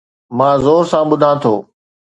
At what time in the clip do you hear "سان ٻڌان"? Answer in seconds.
0.91-1.35